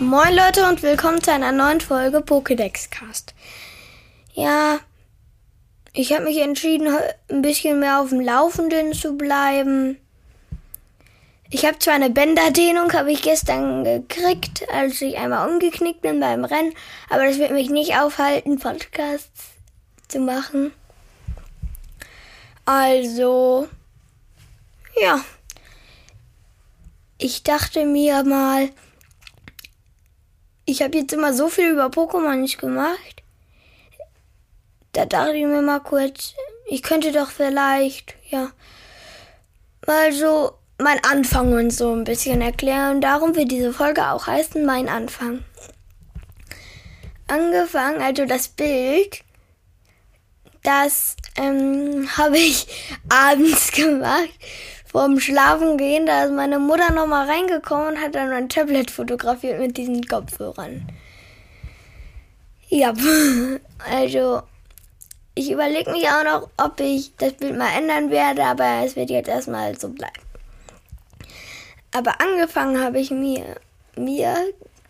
Moin 0.00 0.34
Leute 0.34 0.66
und 0.66 0.82
willkommen 0.82 1.22
zu 1.22 1.30
einer 1.30 1.52
neuen 1.52 1.82
Folge 1.82 2.20
Pokédex 2.20 2.88
Cast. 2.88 3.34
Ja, 4.32 4.80
ich 5.92 6.14
habe 6.14 6.24
mich 6.24 6.38
entschieden, 6.38 6.88
ein 7.28 7.42
bisschen 7.42 7.80
mehr 7.80 8.00
auf 8.00 8.08
dem 8.08 8.22
Laufenden 8.22 8.94
zu 8.94 9.18
bleiben. 9.18 9.98
Ich 11.50 11.66
habe 11.66 11.78
zwar 11.78 11.92
eine 11.92 12.08
Bänderdehnung, 12.08 12.90
habe 12.94 13.12
ich 13.12 13.20
gestern 13.20 13.84
gekriegt, 13.84 14.66
als 14.72 15.02
ich 15.02 15.18
einmal 15.18 15.50
umgeknickt 15.50 16.00
bin 16.00 16.18
beim 16.18 16.46
Rennen, 16.46 16.72
aber 17.10 17.26
das 17.26 17.36
wird 17.36 17.50
mich 17.50 17.68
nicht 17.68 17.94
aufhalten, 17.98 18.58
Podcasts 18.58 19.50
zu 20.08 20.18
machen. 20.18 20.72
Also, 22.64 23.68
ja. 24.98 25.20
Ich 27.18 27.42
dachte 27.42 27.84
mir 27.84 28.24
mal, 28.24 28.70
ich 30.70 30.82
habe 30.82 30.98
jetzt 30.98 31.12
immer 31.12 31.34
so 31.34 31.48
viel 31.48 31.70
über 31.70 31.86
Pokémon 31.86 32.36
nicht 32.36 32.58
gemacht. 32.58 33.22
Da 34.92 35.04
dachte 35.04 35.36
ich 35.36 35.44
mir 35.44 35.62
mal 35.62 35.80
kurz, 35.80 36.34
ich 36.68 36.82
könnte 36.82 37.12
doch 37.12 37.30
vielleicht, 37.30 38.14
ja, 38.28 38.50
mal 39.86 40.12
so 40.12 40.52
mein 40.78 41.02
Anfang 41.04 41.52
und 41.52 41.70
so 41.70 41.92
ein 41.92 42.04
bisschen 42.04 42.40
erklären. 42.40 43.00
Darum 43.00 43.34
wird 43.34 43.50
diese 43.50 43.72
Folge 43.72 44.06
auch 44.10 44.26
heißen, 44.26 44.64
mein 44.64 44.88
Anfang. 44.88 45.44
Angefangen, 47.26 48.00
also 48.00 48.24
das 48.24 48.48
Bild, 48.48 49.22
das 50.62 51.16
ähm, 51.36 52.08
habe 52.16 52.38
ich 52.38 52.66
abends 53.08 53.72
gemacht 53.72 54.30
vorm 54.90 55.20
Schlafen 55.20 55.76
gehen, 55.76 56.04
da 56.04 56.24
ist 56.24 56.32
meine 56.32 56.58
Mutter 56.58 56.92
nochmal 56.92 57.28
reingekommen 57.28 57.94
und 57.94 58.00
hat 58.00 58.14
dann 58.14 58.30
mein 58.30 58.48
Tablet 58.48 58.90
fotografiert 58.90 59.60
mit 59.60 59.76
diesen 59.76 60.04
Kopfhörern. 60.06 60.88
Ja, 62.68 62.92
also 63.90 64.42
ich 65.34 65.52
überlege 65.52 65.92
mich 65.92 66.08
auch 66.08 66.24
noch, 66.24 66.50
ob 66.56 66.80
ich 66.80 67.14
das 67.16 67.34
Bild 67.34 67.56
mal 67.56 67.72
ändern 67.76 68.10
werde, 68.10 68.44
aber 68.44 68.84
es 68.84 68.96
wird 68.96 69.10
jetzt 69.10 69.28
erstmal 69.28 69.78
so 69.78 69.88
bleiben. 69.88 70.22
Aber 71.92 72.20
angefangen 72.20 72.82
habe 72.82 72.98
ich 72.98 73.10
mir, 73.10 73.56
mir 73.96 74.36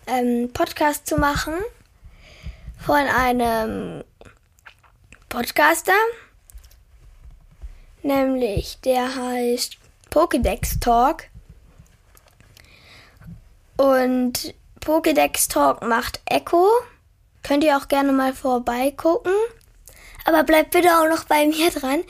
ähm, 0.07 0.51
Podcast 0.53 1.07
zu 1.07 1.17
machen 1.17 1.55
von 2.79 2.97
einem 2.97 4.03
Podcaster, 5.29 5.93
nämlich 8.03 8.79
der 8.81 9.15
heißt 9.15 9.80
Pokédex 10.11 10.81
Talk. 10.81 11.25
Und 13.77 14.55
Pokédex 14.81 15.49
Talk 15.49 15.83
macht 15.83 16.21
Echo. 16.27 16.67
Könnt 17.43 17.65
ihr 17.65 17.77
auch 17.77 17.89
gerne 17.89 18.13
mal 18.13 18.35
vorbeigucken. 18.35 19.33
Aber 20.25 20.45
bleibt 20.45 20.73
bitte 20.73 20.89
auch 20.99 21.09
noch 21.09 21.25
bei 21.25 21.47
mir 21.47 21.71
dran. 21.71 22.05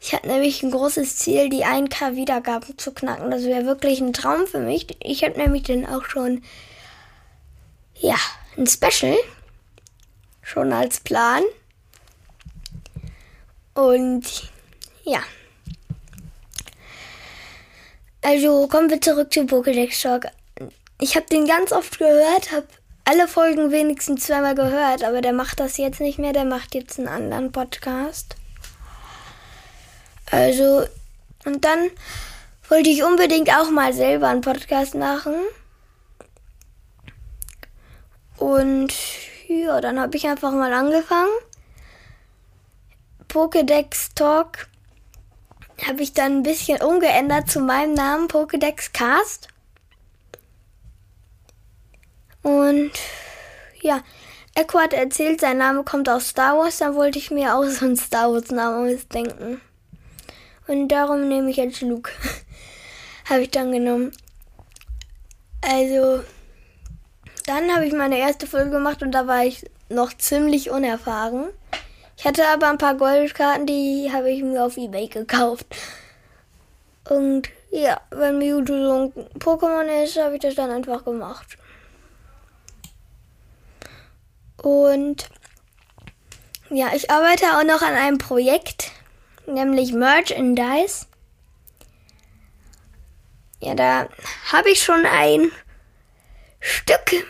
Ich 0.00 0.14
habe 0.14 0.26
nämlich 0.28 0.62
ein 0.62 0.70
großes 0.70 1.18
Ziel, 1.18 1.50
die 1.50 1.64
1K 1.64 2.16
Wiedergaben 2.16 2.78
zu 2.78 2.92
knacken. 2.92 3.30
Das 3.30 3.44
wäre 3.44 3.66
wirklich 3.66 4.00
ein 4.00 4.14
Traum 4.14 4.46
für 4.46 4.60
mich. 4.60 4.86
Ich 5.04 5.22
habe 5.22 5.38
nämlich 5.38 5.64
dann 5.64 5.84
auch 5.84 6.06
schon, 6.06 6.42
ja, 7.98 8.16
ein 8.56 8.66
Special. 8.66 9.16
Schon 10.42 10.72
als 10.72 11.00
Plan. 11.00 11.42
Und 13.74 14.50
ja. 15.04 15.20
Also 18.22 18.68
kommen 18.68 18.90
wir 18.90 19.00
zurück 19.00 19.32
zu 19.32 19.40
Pokédex 19.40 20.02
Talk. 20.02 20.26
Ich 21.00 21.16
habe 21.16 21.26
den 21.26 21.46
ganz 21.46 21.72
oft 21.72 21.98
gehört, 21.98 22.52
habe 22.52 22.66
alle 23.04 23.26
Folgen 23.26 23.72
wenigstens 23.72 24.26
zweimal 24.26 24.54
gehört, 24.54 25.02
aber 25.02 25.22
der 25.22 25.32
macht 25.32 25.58
das 25.58 25.78
jetzt 25.78 26.00
nicht 26.00 26.18
mehr, 26.18 26.34
der 26.34 26.44
macht 26.44 26.74
jetzt 26.74 26.98
einen 26.98 27.08
anderen 27.08 27.50
Podcast. 27.50 28.36
Also, 30.30 30.84
und 31.44 31.64
dann 31.64 31.90
wollte 32.68 32.90
ich 32.90 33.02
unbedingt 33.02 33.50
auch 33.50 33.70
mal 33.70 33.92
selber 33.92 34.28
einen 34.28 34.42
Podcast 34.42 34.94
machen. 34.94 35.34
Und 38.36 38.92
ja, 39.48 39.80
dann 39.80 39.98
habe 39.98 40.16
ich 40.16 40.26
einfach 40.26 40.52
mal 40.52 40.72
angefangen. 40.72 41.30
Pokédex 43.28 44.14
Talk 44.14 44.69
habe 45.86 46.02
ich 46.02 46.12
dann 46.12 46.38
ein 46.38 46.42
bisschen 46.42 46.80
umgeändert 46.82 47.50
zu 47.50 47.60
meinem 47.60 47.94
Namen 47.94 48.28
Pokédex 48.28 48.92
Cast. 48.92 49.48
Und 52.42 52.92
ja, 53.80 54.02
Echo 54.54 54.78
hat 54.78 54.92
erzählt, 54.92 55.40
sein 55.40 55.58
Name 55.58 55.84
kommt 55.84 56.08
aus 56.08 56.28
Star 56.28 56.58
Wars, 56.58 56.78
dann 56.78 56.94
wollte 56.94 57.18
ich 57.18 57.30
mir 57.30 57.54
auch 57.54 57.64
so 57.66 57.84
einen 57.84 57.96
Star 57.96 58.32
Wars 58.32 58.50
Namen 58.50 58.94
ausdenken. 58.94 59.60
Und 60.66 60.88
darum 60.88 61.28
nehme 61.28 61.50
ich 61.50 61.56
jetzt 61.56 61.80
Luke. 61.80 62.10
habe 63.28 63.42
ich 63.42 63.50
dann 63.50 63.72
genommen. 63.72 64.12
Also, 65.62 66.22
dann 67.46 67.74
habe 67.74 67.86
ich 67.86 67.92
meine 67.92 68.18
erste 68.18 68.46
Folge 68.46 68.70
gemacht 68.70 69.02
und 69.02 69.12
da 69.12 69.26
war 69.26 69.44
ich 69.44 69.64
noch 69.88 70.12
ziemlich 70.16 70.70
unerfahren. 70.70 71.48
Ich 72.20 72.26
hatte 72.26 72.46
aber 72.48 72.68
ein 72.68 72.76
paar 72.76 72.96
Goldkarten, 72.96 73.64
die 73.64 74.10
habe 74.12 74.30
ich 74.30 74.42
mir 74.42 74.62
auf 74.62 74.76
Ebay 74.76 75.08
gekauft. 75.08 75.64
Und 77.08 77.48
ja, 77.70 77.98
wenn 78.10 78.36
Mewtwo 78.36 78.74
so 78.74 78.92
ein 78.92 79.12
Pokémon 79.38 80.04
ist, 80.04 80.18
habe 80.18 80.34
ich 80.34 80.42
das 80.42 80.54
dann 80.54 80.70
einfach 80.70 81.02
gemacht. 81.02 81.56
Und 84.58 85.30
ja, 86.68 86.90
ich 86.94 87.10
arbeite 87.10 87.56
auch 87.56 87.64
noch 87.64 87.80
an 87.80 87.94
einem 87.94 88.18
Projekt, 88.18 88.92
nämlich 89.46 89.94
Merchandise. 89.94 91.06
Ja, 93.60 93.74
da 93.74 94.10
habe 94.52 94.68
ich 94.68 94.82
schon 94.82 95.06
ein 95.06 95.50
Stück 96.60 97.26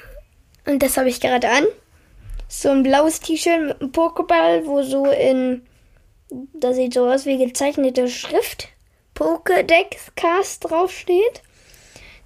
und 0.66 0.82
das 0.82 0.96
habe 0.96 1.08
ich 1.08 1.20
gerade 1.20 1.48
an 1.48 1.66
so 2.50 2.70
ein 2.70 2.82
blaues 2.82 3.20
T-Shirt 3.20 3.60
mit 3.60 3.80
einem 3.80 3.92
Pokéball, 3.92 4.66
wo 4.66 4.82
so 4.82 5.06
in, 5.06 5.62
das 6.52 6.76
sieht 6.76 6.94
so 6.94 7.08
aus 7.08 7.24
wie 7.24 7.38
gezeichnete 7.38 8.08
Schrift, 8.08 8.68
Pokédex 9.14 10.14
Cast 10.16 10.68
draufsteht. 10.68 11.42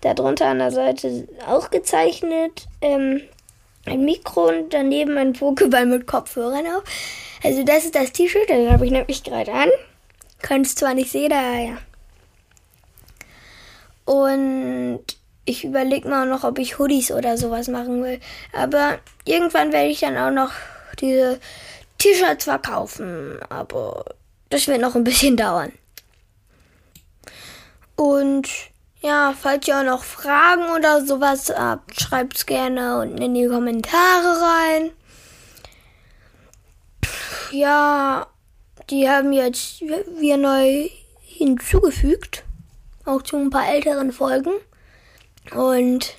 Darunter 0.00 0.46
an 0.46 0.58
der 0.58 0.70
Seite 0.70 1.28
auch 1.46 1.70
gezeichnet 1.70 2.66
ähm, 2.80 3.20
ein 3.86 4.04
Mikro 4.04 4.48
und 4.48 4.72
daneben 4.72 5.18
ein 5.18 5.34
Pokéball 5.34 5.86
mit 5.86 6.06
Kopfhörern 6.06 6.66
auf. 6.66 6.84
Also 7.42 7.62
das 7.62 7.84
ist 7.84 7.94
das 7.94 8.12
T-Shirt, 8.12 8.48
das 8.48 8.70
habe 8.70 8.86
ich 8.86 8.92
nämlich 8.92 9.22
gerade 9.22 9.52
an. 9.52 9.68
Könnt 10.40 10.66
es 10.66 10.74
zwar 10.74 10.94
nicht 10.94 11.10
sehen, 11.10 11.32
aber 11.32 11.58
ja. 11.58 11.78
Und 14.06 15.04
ich 15.44 15.64
überlege 15.64 16.08
mal 16.08 16.26
noch, 16.26 16.44
ob 16.44 16.58
ich 16.58 16.78
Hoodies 16.78 17.10
oder 17.10 17.36
sowas 17.36 17.68
machen 17.68 18.02
will. 18.02 18.20
Aber 18.52 18.98
irgendwann 19.24 19.72
werde 19.72 19.88
ich 19.88 20.00
dann 20.00 20.16
auch 20.16 20.30
noch 20.30 20.52
diese 21.00 21.40
T-Shirts 21.98 22.44
verkaufen. 22.44 23.38
Aber 23.48 24.04
das 24.50 24.66
wird 24.66 24.80
noch 24.80 24.94
ein 24.94 25.04
bisschen 25.04 25.36
dauern. 25.38 25.72
Und 27.96 28.48
ja, 29.00 29.34
falls 29.38 29.68
ihr 29.68 29.78
auch 29.78 29.84
noch 29.84 30.02
Fragen 30.02 30.64
oder 30.74 31.04
sowas 31.04 31.52
habt, 31.54 32.00
schreibt 32.00 32.36
es 32.36 32.46
gerne 32.46 33.00
unten 33.00 33.18
in 33.18 33.34
die 33.34 33.46
Kommentare 33.46 34.40
rein. 34.40 34.90
Ja, 37.52 38.26
die 38.90 39.08
haben 39.08 39.32
jetzt 39.32 39.82
wir 39.82 40.36
neu 40.38 40.88
hinzugefügt. 41.20 42.44
Auch 43.04 43.22
zu 43.22 43.36
ein 43.36 43.50
paar 43.50 43.68
älteren 43.68 44.10
Folgen. 44.10 44.52
Und 45.52 46.16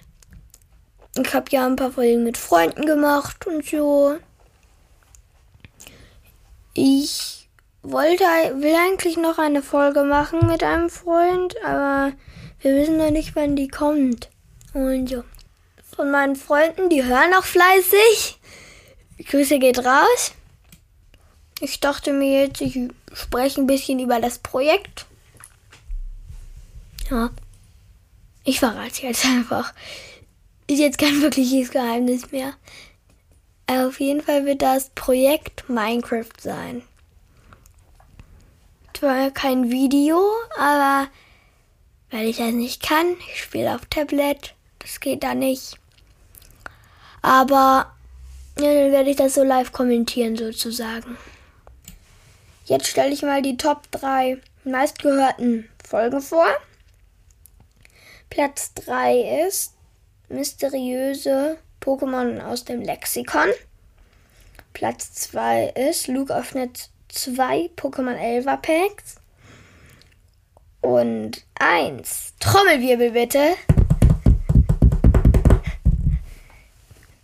ich 1.18 1.33
habe 1.33 1.45
ja 1.50 1.66
ein 1.66 1.75
paar 1.75 1.92
Folgen 1.92 2.24
mit 2.24 2.38
Freunden 2.38 2.86
gemacht 2.86 3.48
und 3.48 3.66
so. 3.66 4.18
Ich 6.74 7.48
wollte, 7.81 8.24
will 8.24 8.75
eigentlich 8.75 9.16
noch 9.18 9.38
eine 9.38 9.62
Folge 9.62 10.04
machen 10.04 10.45
mit 10.48 10.63
einem 10.63 10.89
Freund, 10.89 11.56
aber 11.63 12.12
wir 12.60 12.75
wissen 12.75 12.98
noch 12.98 13.12
nicht, 13.12 13.36
wann 13.36 13.56
die 13.56 13.68
kommt. 13.68 14.30
Und 14.74 15.10
ja. 15.10 15.24
Von 15.95 16.12
meinen 16.12 16.36
Freunden, 16.36 16.89
die 16.89 17.06
hören 17.06 17.33
auch 17.33 17.45
fleißig. 17.45 18.39
Grüße 19.30 19.60
geht 19.60 19.80
raus. 19.80 20.33
Ich 21.62 21.80
dachte 21.80 22.12
mir 22.12 22.42
jetzt, 22.42 22.60
ich 22.60 22.77
spreche 23.13 23.62
ein 23.62 23.68
bisschen 23.68 24.00
über 24.00 24.19
das 24.19 24.39
Projekt. 24.39 25.06
Ja. 27.10 27.30
Ich 28.47 28.59
verrate 28.59 29.07
jetzt 29.07 29.25
einfach. 29.25 29.74
Ist 30.68 30.80
jetzt 30.80 31.00
kein 31.00 31.19
wirkliches 31.21 31.71
Geheimnis 31.71 32.31
mehr. 32.31 32.53
Auf 33.65 34.00
jeden 34.00 34.21
Fall 34.21 34.45
wird 34.45 34.62
das 34.62 34.92
Projekt 34.92 35.68
Minecraft 35.68 36.30
sein. 36.39 36.83
Zwar 38.94 39.31
kein 39.31 39.71
Video, 39.71 40.24
aber 40.59 41.07
weil 42.12 42.27
ich 42.27 42.38
das 42.38 42.53
nicht 42.53 42.83
kann, 42.83 43.18
ich 43.33 43.42
spiele 43.42 43.74
auf 43.74 43.88
Tablet, 43.88 44.53
das 44.77 45.00
geht 45.00 45.24
da 45.24 45.33
nicht. 45.33 45.80
Aber 47.24 47.91
ja, 48.59 48.74
dann 48.74 48.91
werde 48.91 49.09
ich 49.09 49.18
das 49.18 49.33
so 49.33 49.44
live 49.44 49.71
kommentieren 49.71 50.38
sozusagen. 50.38 51.18
Jetzt 52.65 52.88
stelle 52.88 53.12
ich 53.12 53.24
mal 53.24 53.41
die 53.41 53.57
Top 53.57 53.91
3 53.91 54.39
meistgehörten 54.63 55.68
Folgen 55.83 56.21
vor. 56.21 56.48
Platz 58.36 58.74
3 58.74 59.46
ist 59.48 59.76
mysteriöse 60.28 61.58
Pokémon 61.80 62.42
aus 62.42 62.66
dem 62.66 62.82
Lexikon. 62.82 63.48
Platz 64.74 65.14
2 65.14 65.68
ist 65.70 66.10
Luke 66.10 66.36
öffnet 66.36 66.90
zwei 67.08 67.70
Pokémon 67.78 68.14
Elva 68.14 68.58
Packs. 68.58 69.16
Und 70.82 71.46
1. 71.60 72.34
Trommelwirbel 72.42 73.12
bitte. 73.12 73.56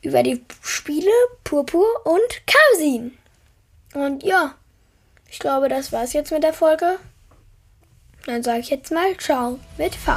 Über 0.02 0.24
die 0.24 0.42
Spiele 0.62 1.12
Purpur 1.44 2.06
und 2.06 2.48
Karsin. 2.48 3.18
Und 3.94 4.24
ja, 4.24 4.56
ich 5.30 5.40
glaube, 5.40 5.68
das 5.68 5.92
war's 5.92 6.14
jetzt 6.14 6.32
mit 6.32 6.44
der 6.44 6.54
Folge. 6.54 7.00
Dann 8.28 8.44
sage 8.44 8.60
ich 8.60 8.70
jetzt 8.70 8.94
mal 8.94 9.18
Ciao 9.18 9.60
mit 9.78 9.94
V. 9.94 10.14